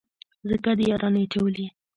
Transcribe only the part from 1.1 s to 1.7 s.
اچولي.